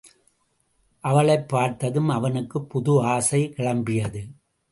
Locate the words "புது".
2.69-3.01